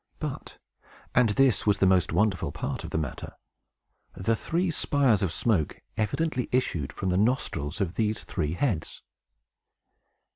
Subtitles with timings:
[0.17, 0.57] But
[1.13, 3.35] and this was the most wonderful part of the matter
[4.15, 9.03] the three spires of smoke evidently issued from the nostrils of these three heads!